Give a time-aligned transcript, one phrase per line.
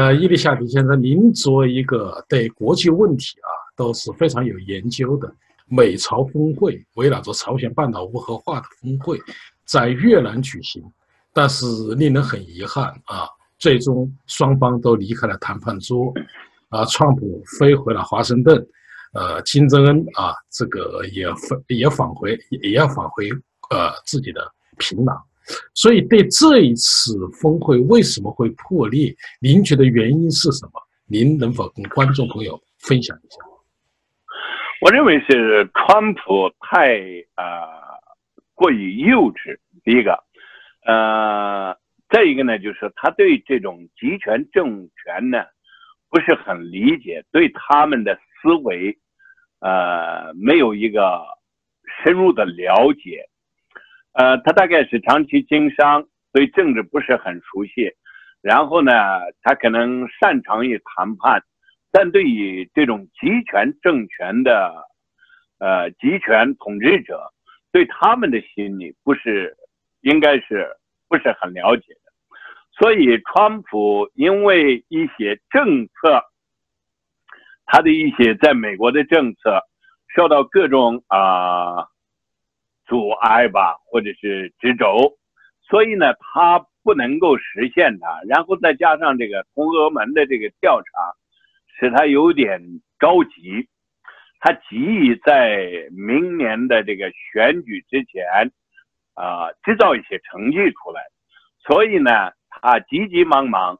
[0.00, 5.30] 呃，伊丽莎迪先生，您作为一个对国际问题啊都是非常有研究的，
[5.66, 9.20] 美朝峰会围绕着朝鲜半岛无核化的峰会
[9.66, 10.82] 在越南举行，
[11.34, 16.14] 但是令人很遗憾啊，最终双方都离开了谈判桌，
[16.70, 18.66] 啊，川普飞回了华盛顿，
[19.12, 23.28] 呃，金正恩啊，这个也返也返回也要返回
[23.68, 25.20] 呃自己的平壤。
[25.74, 30.72] 所以，对这一次峰会为什么会破裂，您觉得原因是什么？
[31.06, 33.36] 您能否跟观众朋友分享一下？
[34.80, 37.00] 我认为是川普太
[37.34, 37.68] 啊
[38.54, 39.58] 过于幼稚。
[39.84, 40.22] 第一个，
[40.86, 41.76] 呃，
[42.08, 45.38] 再一个呢，就是他对这种集权政权呢
[46.08, 48.98] 不是很理解，对他们的思维
[49.60, 51.24] 呃没有一个
[52.04, 53.28] 深入的了解。
[54.12, 57.92] 呃，他大概是长期经商，对政治不是很熟悉。
[58.42, 58.92] 然后呢，
[59.42, 61.44] 他可能擅长于谈判，
[61.92, 64.72] 但对于这种集权政权的，
[65.58, 67.32] 呃，集权统治者，
[67.70, 69.56] 对他们的心理不是，
[70.00, 70.66] 应该是
[71.08, 72.00] 不是很了解的。
[72.72, 76.24] 所以，川普因为一些政策，
[77.64, 79.60] 他的一些在美国的政策，
[80.08, 81.86] 受到各种啊。
[82.90, 85.16] 阻碍吧，或者是直轴，
[85.62, 88.20] 所以呢，他不能够实现它。
[88.26, 90.88] 然后再加上这个通俄门的这个调查，
[91.78, 92.60] 使他有点
[92.98, 93.68] 着急。
[94.40, 98.50] 他急于在明年的这个选举之前，
[99.14, 101.00] 啊，制造一些成绩出来。
[101.64, 102.10] 所以呢，
[102.48, 103.78] 他急急忙忙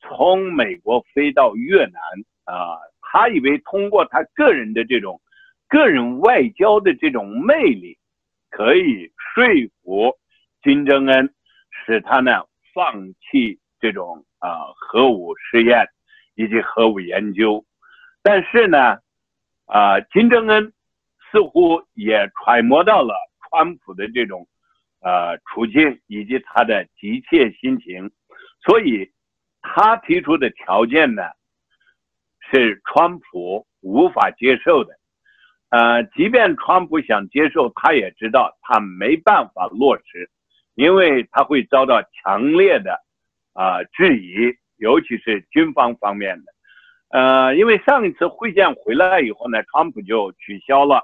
[0.00, 2.02] 从美国飞到越南，
[2.44, 5.18] 啊，他以为通过他个人的这种
[5.66, 7.96] 个人外交的这种魅力。
[8.52, 9.44] 可以说
[9.82, 10.14] 服
[10.62, 11.34] 金正恩，
[11.70, 15.88] 使他呢放弃这种啊核武试验
[16.34, 17.64] 以及核武研究，
[18.22, 18.98] 但是呢，
[19.64, 20.72] 啊金正恩
[21.30, 24.46] 似乎也揣摩到了川普的这种
[25.00, 28.10] 呃处境以及他的急切心情，
[28.66, 29.10] 所以
[29.62, 31.22] 他提出的条件呢
[32.50, 34.98] 是川普无法接受的。
[35.72, 40.28] 呃，即便川普想接受，他也知道他没办法落实，
[40.74, 43.00] 因为他会遭到强烈的
[43.54, 46.52] 啊质疑，尤其是军方方面的。
[47.08, 51.00] 呃，因为上一次会见回来以后呢，川普就取消了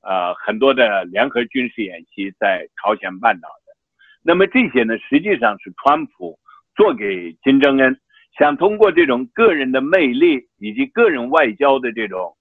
[0.00, 3.76] 呃很多的联合军事演习在朝鲜半岛的。
[4.22, 6.38] 那么这些呢，实际上是川普
[6.74, 8.00] 做给金正恩，
[8.38, 12.34] 想通过这种个人的魅力以及个人外交的这种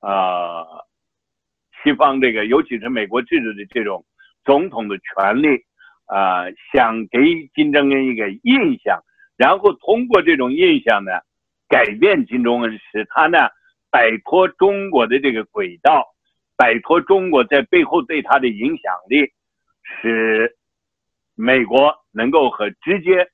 [0.00, 0.66] 啊。
[1.82, 4.04] 西方这个，尤其是美国制度的这种
[4.44, 5.48] 总统的权利，
[6.06, 7.18] 啊，想给
[7.54, 9.00] 金正恩一个印象，
[9.36, 11.10] 然后通过这种印象呢，
[11.68, 13.38] 改变金正恩，使他呢
[13.90, 16.06] 摆脱中国的这个轨道，
[16.56, 19.32] 摆脱中国在背后对他的影响力，
[19.82, 20.56] 使
[21.34, 23.26] 美国能够和直接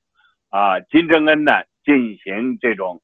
[0.49, 1.51] 啊金正恩呢
[1.83, 3.01] 进行这种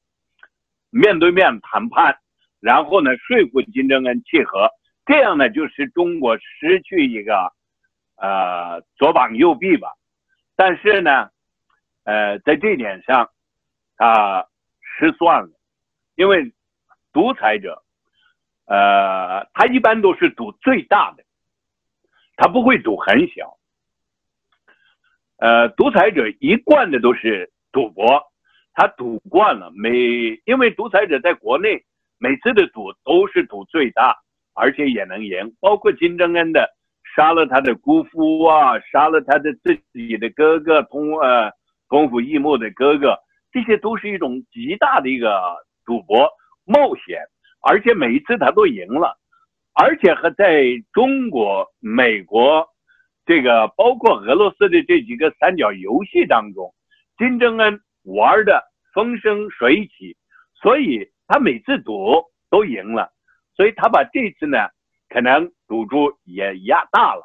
[0.90, 2.16] 面对面谈判，
[2.60, 4.68] 然后呢说服金正恩契合。
[5.06, 7.52] 这样呢，就是中国失去一个，
[8.16, 9.94] 呃，左膀右臂吧。
[10.56, 11.30] 但是呢，
[12.04, 13.30] 呃，在这点上，
[13.96, 14.48] 他
[14.80, 15.50] 失算了，
[16.16, 16.52] 因为
[17.12, 17.84] 独裁者，
[18.66, 21.22] 呃，他一般都是赌最大的，
[22.36, 23.56] 他不会赌很小。
[25.38, 28.24] 呃，独裁者一贯的都是赌博，
[28.72, 29.90] 他赌惯了，每
[30.46, 31.84] 因为独裁者在国内
[32.18, 34.18] 每次的赌都是赌最大。
[34.56, 36.66] 而且也能赢，包括金正恩的
[37.14, 41.52] 杀了他的姑父啊，杀了他的自己的哥哥通呃
[41.88, 43.16] 同父异母的哥哥，
[43.52, 45.40] 这些都是一种极大的一个
[45.84, 46.28] 赌博
[46.64, 47.20] 冒险，
[47.60, 49.16] 而且每一次他都赢了，
[49.74, 52.66] 而且和在中国、美国
[53.24, 56.74] 这个包括俄罗斯的这几个三角游戏当中，
[57.18, 58.62] 金正恩玩的
[58.94, 60.16] 风生水起，
[60.62, 63.12] 所以他每次赌都赢了。
[63.56, 64.68] 所以他把这次呢，
[65.08, 67.22] 可能赌注也压大了，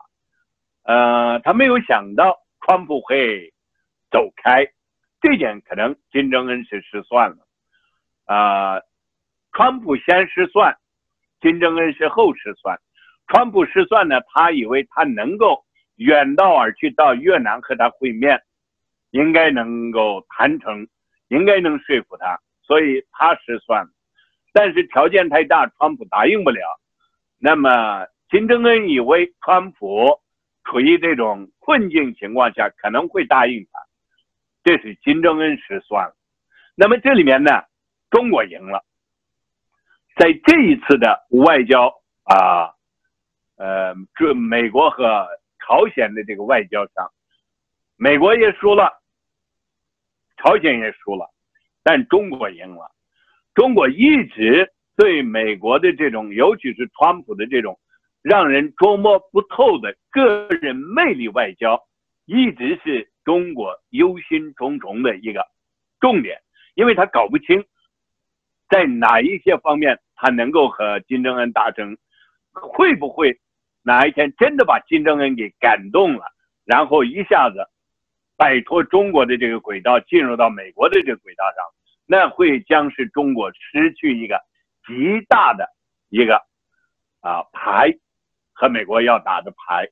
[0.83, 3.53] 呃，他没有想到川普会
[4.09, 4.65] 走开，
[5.21, 7.37] 这点可能金正恩是失算了，
[8.25, 8.81] 啊，
[9.51, 10.77] 川普先失算，
[11.41, 12.79] 金正恩是后失算，
[13.27, 18.41] 川普失算呢，他以为他能够远道而去到越南和他会面，
[19.09, 20.87] 应该能够谈成，
[21.27, 23.91] 应该能说服他，所以他失算了。
[24.53, 26.61] 但是条件太大，川普答应不了。
[27.37, 30.19] 那么金正恩以为川普
[30.63, 33.79] 处于这种困境情况下可能会答应他，
[34.63, 36.15] 这是金正恩失算了。
[36.75, 37.63] 那么这里面呢，
[38.09, 38.85] 中国赢了，
[40.17, 41.87] 在这一次的外交
[42.23, 42.73] 啊，
[43.57, 45.27] 呃，这美国和
[45.59, 47.11] 朝鲜的这个外交上，
[47.97, 49.01] 美国也输了，
[50.37, 51.29] 朝鲜也输了，
[51.83, 52.91] 但中国赢了。
[53.53, 57.79] 中国一直对美国的这种，尤其是川普的这种
[58.21, 61.81] 让人捉摸不透的个人魅力外交，
[62.25, 65.43] 一直是中国忧心忡忡的一个
[65.99, 66.39] 重点，
[66.75, 67.65] 因为他搞不清
[68.69, 71.97] 在哪一些方面他能够和金正恩达成，
[72.53, 73.39] 会不会
[73.83, 76.25] 哪一天真的把金正恩给感动了，
[76.63, 77.67] 然后一下子
[78.37, 81.65] 摆脱中国的这个轨道，进入到美国的这个轨道上。
[82.05, 84.41] 那会将是中国失去一个
[84.85, 85.69] 极大的
[86.09, 86.37] 一个
[87.21, 87.97] 啊牌
[88.53, 89.87] 和美国要打的牌，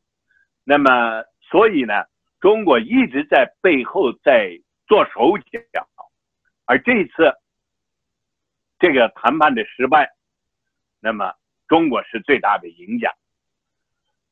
[0.64, 1.94] 那么所以呢，
[2.40, 5.88] 中国一直在背后在做手脚，
[6.66, 7.34] 而这次
[8.78, 10.10] 这个谈判的失败，
[11.00, 11.34] 那么
[11.68, 13.14] 中国是最大的赢家。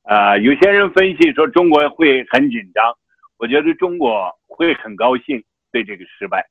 [0.03, 2.97] 啊，有些人分析说中国会很紧张，
[3.37, 6.47] 我觉得中国会很高兴对这个失败。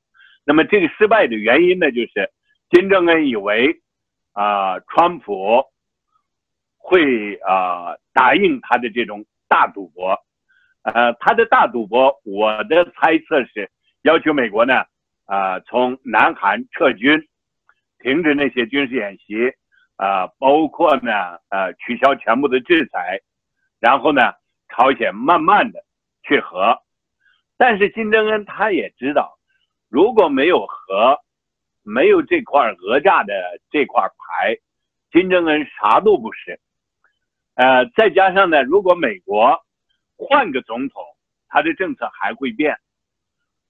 [0.47, 2.31] 那么这个失败的原因呢，就是
[2.69, 3.81] 金正恩以为
[4.31, 5.61] 啊，川普
[6.77, 10.17] 会啊答应他的这种大赌博，
[10.83, 13.69] 呃，他的大赌博，我的猜测是
[14.03, 14.85] 要求美国呢
[15.25, 17.27] 啊从南韩撤军，
[17.99, 19.51] 停止那些军事演习，
[19.97, 21.11] 啊，包括呢
[21.49, 23.19] 呃取消全部的制裁，
[23.81, 24.21] 然后呢
[24.69, 25.83] 朝鲜慢慢的
[26.23, 26.77] 去和，
[27.57, 29.36] 但是金正恩他也知道。
[29.89, 31.17] 如果没有和，
[31.83, 33.33] 没有这块讹诈的
[33.71, 34.57] 这块牌，
[35.11, 36.59] 金正恩啥都不是。
[37.55, 39.57] 呃，再加上呢，如果美国
[40.17, 41.01] 换个总统，
[41.47, 42.77] 他的政策还会变。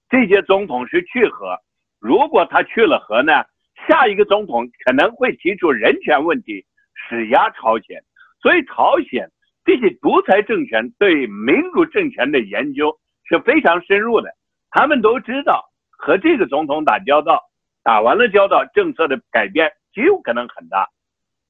[0.08, 1.56] 这些总统是去和，
[2.00, 3.44] 如果他去了和呢，
[3.86, 8.02] 下一个总统可能会提出人权问题，施压朝鲜。
[8.42, 9.30] 所以，朝鲜
[9.64, 14.30] 这些独裁政权对民主政权的研究是非常深入的，
[14.70, 15.67] 他们都知道。
[15.98, 17.42] 和这个总统打交道，
[17.82, 20.88] 打完了交道，政策的改变极有可能很大。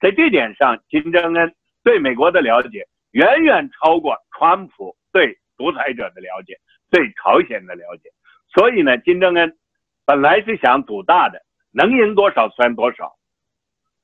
[0.00, 1.54] 在这点上，金正恩
[1.84, 6.58] 对美国的了解远远超过川普对独裁者的了解，
[6.90, 8.10] 对朝鲜的了解。
[8.48, 9.58] 所以呢，金正恩
[10.06, 13.16] 本来是想赌大的，能赢多少算多少，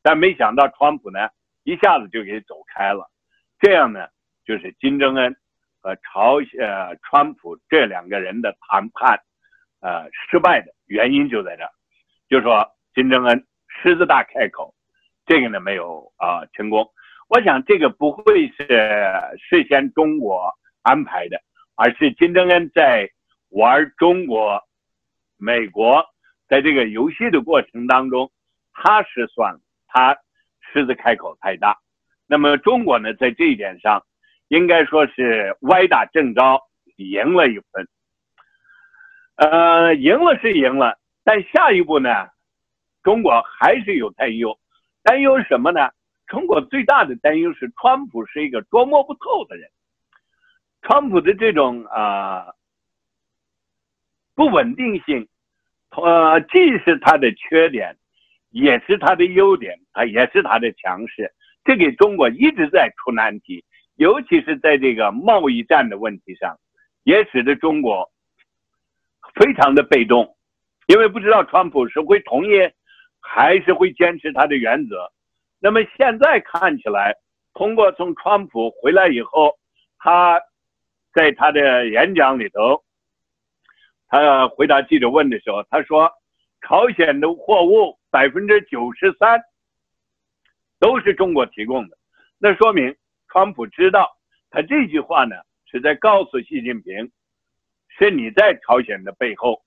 [0.02, 1.31] 但没想到川普呢
[1.62, 3.11] 一下子就给走开了。
[3.61, 4.08] 这样呢，
[4.44, 5.35] 就是金正恩
[5.81, 9.19] 和朝呃川普这两个人的谈判。
[9.85, 11.71] 呃，失败的原因就在这儿，
[12.27, 14.75] 就说金正恩狮子大开口，
[15.27, 16.89] 这个呢没有啊成功。
[17.29, 18.65] 我想这个不会是
[19.39, 20.51] 事先中国
[20.81, 21.39] 安排的，
[21.75, 23.11] 而是金正恩在
[23.51, 24.59] 玩中国、
[25.37, 26.03] 美国
[26.49, 28.33] 在这个游戏的过程当中，
[28.73, 30.17] 他失算了，他
[30.73, 31.77] 狮子开口太大。
[32.27, 34.03] 那么中国呢，在这一点上，
[34.49, 36.59] 应该说是歪打正着，
[36.97, 37.87] 赢了一分。
[39.37, 42.29] 呃，赢了是赢了，但下一步呢？
[43.03, 44.59] 中国还是有担忧，
[45.03, 45.91] 担忧什么呢？
[46.26, 49.69] 中国最大的担忧是，川普是一个捉摸不透的人。
[50.83, 52.47] 川普的这种啊
[54.35, 55.29] 不稳定性，
[55.91, 57.97] 呃，既是他的缺点，
[58.50, 61.33] 也是他的优点，啊，也是他的强势。
[61.64, 63.64] 这给中国一直在出难题，
[63.97, 66.57] 尤其是在这个贸易战的问题上，
[67.03, 68.13] 也使得中国。
[69.35, 70.37] 非常的被动，
[70.87, 72.71] 因为不知道川普是会同意，
[73.21, 75.11] 还是会坚持他的原则。
[75.59, 77.17] 那么现在看起来，
[77.53, 79.59] 通过从川普回来以后，
[79.99, 80.41] 他
[81.12, 82.85] 在他的演讲里头，
[84.07, 86.12] 他回答记者问的时候，他说，
[86.61, 89.43] 朝鲜的货物百分之九十三
[90.79, 91.97] 都是中国提供的，
[92.38, 92.95] 那说明
[93.29, 94.17] 川普知道，
[94.50, 95.35] 他这句话呢
[95.67, 97.11] 是在告诉习近平。
[97.99, 99.63] 是你在朝鲜的背后，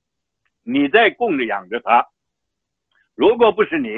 [0.64, 2.08] 你在供着养着他。
[3.16, 3.90] 如果不是你，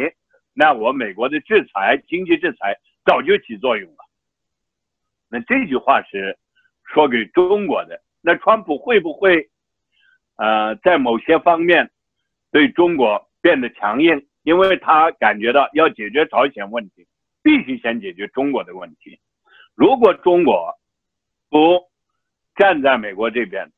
[0.54, 3.98] 那我美国的制裁、经济制裁早就起作用了。
[5.30, 6.38] 那这句话是
[6.84, 8.02] 说给中国的。
[8.22, 9.50] 那川普会不会，
[10.36, 11.90] 呃，在某些方面
[12.52, 14.28] 对中国变得强硬？
[14.44, 17.08] 因为他感觉到要解决朝鲜问题，
[17.44, 19.20] 必须先解决中国的问题。
[19.76, 20.74] 如果中国
[21.50, 21.90] 不
[22.56, 23.72] 站在美国这边，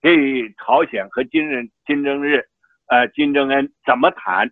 [0.00, 0.10] 给
[0.58, 2.44] 朝鲜和金正金正日，
[2.86, 4.50] 呃，金正恩怎么谈，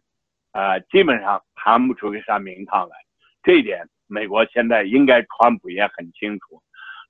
[0.53, 2.97] 呃，基本上谈不出个啥名堂来。
[3.43, 6.61] 这一点，美国现在应该川普也很清楚。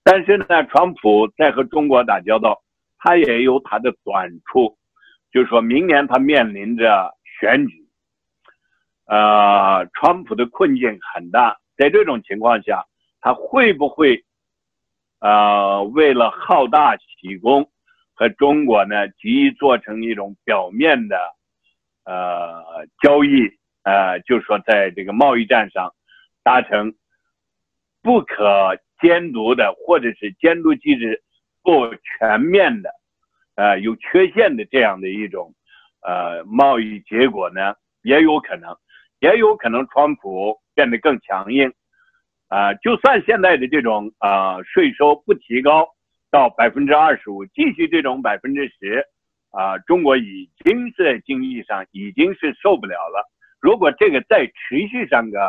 [0.02, 2.62] 但是呢，川普在和中国打交道，
[2.98, 4.76] 他也有他的短处，
[5.32, 7.88] 就是说明年他面临着选举，
[9.06, 12.84] 呃，川普的困境很大，在这种情况下，
[13.20, 14.24] 他会不会，
[15.20, 17.68] 呃，为了好大喜功
[18.16, 21.16] 和中国呢，急于做成一种表面的，
[22.04, 23.42] 呃，交易，
[23.84, 25.92] 呃，就是说在这个贸易战上
[26.42, 26.94] 达成
[28.02, 31.22] 不可监督的，或者是监督机制
[31.62, 32.90] 不全面的。
[33.54, 35.54] 呃，有缺陷的这样的一种，
[36.00, 38.76] 呃，贸易结果呢，也有可能，
[39.18, 41.72] 也有可能，川普变得更强硬，
[42.48, 45.88] 啊，就算现在的这种啊税收不提高
[46.36, 49.02] 到百分之二十五，继续这种百分之十，
[49.52, 53.26] 啊，中国已经在经济上已经是受不了了。
[53.58, 55.40] 如果这个再持续上个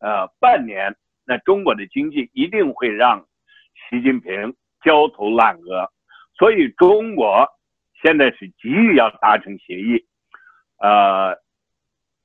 [0.00, 0.96] 呃半年，
[1.26, 3.26] 那中国的经济一定会让
[3.90, 5.92] 习近平焦头烂额。
[6.38, 7.46] 所以中国
[8.02, 10.06] 现在是急于要达成协议，
[10.78, 11.36] 呃，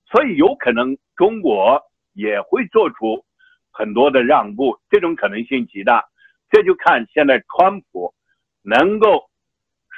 [0.09, 1.81] 所以有可能中国
[2.13, 3.25] 也会做出
[3.71, 6.05] 很多的让步，这种可能性极大。
[6.53, 8.13] 这就看现在川普
[8.61, 9.27] 能够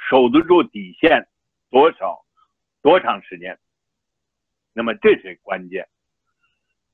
[0.08, 1.28] 守得住底线
[1.68, 2.24] 多少
[2.80, 3.58] 多长时间，
[4.72, 5.86] 那么这是关键。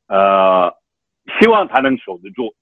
[0.09, 0.76] 呃，
[1.38, 2.57] 希望他能守得住。